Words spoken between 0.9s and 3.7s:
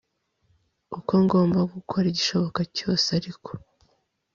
uko ngomba gukora igishoboka cyose ariko